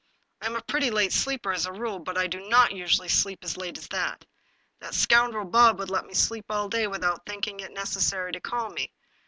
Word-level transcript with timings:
I 0.41 0.47
am 0.47 0.55
a 0.55 0.63
pretty 0.63 0.89
late 0.89 1.13
sleeper 1.13 1.51
as 1.53 1.67
a 1.67 1.71
rule, 1.71 1.99
but 1.99 2.17
I 2.17 2.25
do 2.25 2.49
not 2.49 2.71
usually 2.71 3.07
sleep 3.07 3.43
as 3.43 3.55
late 3.55 3.77
as 3.77 3.87
that. 3.89 4.25
That 4.79 4.95
scoundrel 4.95 5.45
Bob 5.45 5.77
would 5.77 5.91
let 5.91 6.07
me 6.07 6.15
sleep 6.15 6.45
all 6.49 6.69
day 6.69 6.87
without 6.87 7.27
thinking 7.27 7.59
it 7.59 7.65
neces 7.65 7.69
252 7.69 7.73
The 7.73 7.79
Puzzle 7.85 8.01
sary 8.01 8.31
to 8.31 8.39
call 8.41 8.69
me. 8.71 8.91